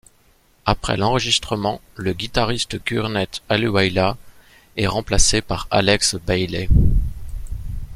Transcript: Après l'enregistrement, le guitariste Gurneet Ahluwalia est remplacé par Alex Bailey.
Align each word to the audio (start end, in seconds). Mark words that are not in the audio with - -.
Après 0.65 0.97
l'enregistrement, 0.97 1.79
le 1.95 2.13
guitariste 2.13 2.83
Gurneet 2.83 3.27
Ahluwalia 3.49 4.17
est 4.75 4.87
remplacé 4.87 5.43
par 5.43 5.67
Alex 5.69 6.15
Bailey. 6.25 6.69